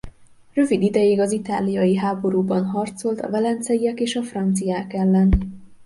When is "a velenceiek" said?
3.21-3.99